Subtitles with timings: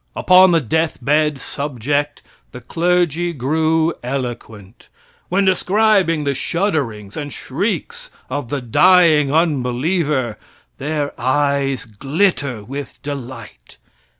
[0.15, 4.87] Upon the death bed subject the clergy grew eloquent.
[5.29, 10.39] When describing the shudderings and shrieks of the dying unbeliever
[10.79, 13.77] their eyes glitter with delight.